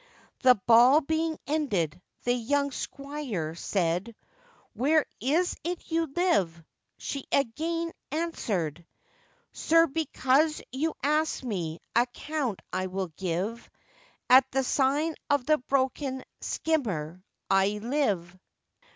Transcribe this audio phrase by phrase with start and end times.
[0.41, 4.15] The ball being ended, the young squire said,
[4.73, 6.63] 'Where is it you live?'
[6.97, 8.83] She again answerèd,
[9.51, 13.69] 'Sir, because you ask me, account I will give,
[14.27, 18.35] At the sign of the broken skimmer I live.